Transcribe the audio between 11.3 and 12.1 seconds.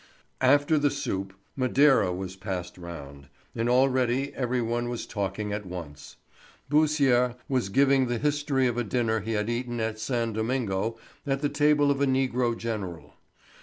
the table of a